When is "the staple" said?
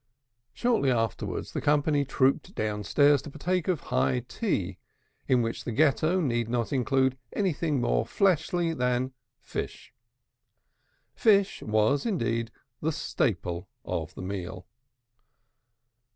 12.81-13.69